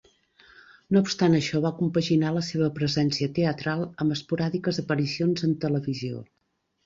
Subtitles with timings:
[0.95, 6.25] No obstant això va compaginar la seva presència teatral amb esporàdiques aparicions en televisió.